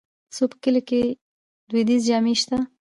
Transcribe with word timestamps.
خو 0.35 0.43
په 0.51 0.57
کلیو 0.63 0.87
کې 0.89 1.01
دودیزې 1.69 2.05
جامې 2.09 2.33
شته. 2.41 2.57